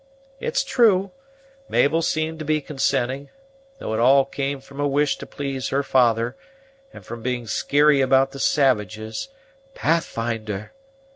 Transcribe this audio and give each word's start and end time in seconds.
It's 0.39 0.63
true, 0.63 1.11
Mabel 1.69 2.01
seemed 2.01 2.39
to 2.39 2.45
be 2.45 2.59
consenting, 2.59 3.29
though 3.77 3.93
it 3.93 3.99
all 3.99 4.25
came 4.25 4.59
from 4.59 4.79
a 4.79 4.87
wish 4.87 5.15
to 5.19 5.27
please 5.27 5.67
her 5.69 5.83
father, 5.83 6.35
and 6.91 7.05
from 7.05 7.21
being 7.21 7.45
skeary 7.45 8.01
about 8.03 8.31
the 8.31 8.39
savages" 8.39 9.29
"Pathfinder!" 9.75 10.71